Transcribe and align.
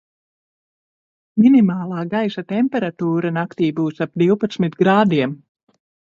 Minimālā 1.41 1.99
gaisa 2.13 2.43
temperatūra 2.53 3.31
naktī 3.35 3.69
būs 3.81 4.01
ap 4.07 4.17
divpadsmit 4.23 4.79
grādiem. 4.81 5.37